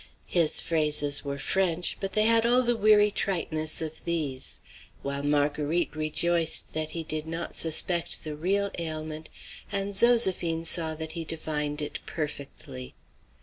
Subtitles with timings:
[0.25, 4.59] His phrases were French, but they had all the weary triteness of these;
[5.03, 9.29] while Marguerite rejoiced that he did not suspect the real ailment,
[9.71, 12.95] and Zoséphine saw that he divined it perfectly.